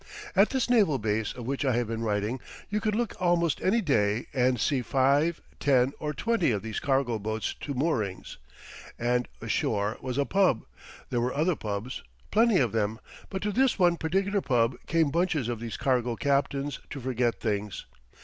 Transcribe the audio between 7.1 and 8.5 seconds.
boats to moorings.